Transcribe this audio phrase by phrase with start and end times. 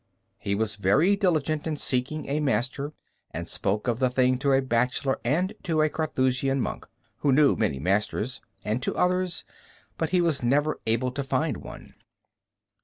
[0.39, 2.93] He was very diligent in seeking a master,
[3.29, 7.55] and spoke of the matter to a bachelor and to a Carthusian monk, who knew
[7.55, 9.45] many masters, and to others,
[9.99, 11.93] but he was never able to find one.